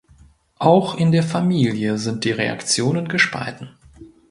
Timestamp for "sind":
1.99-2.23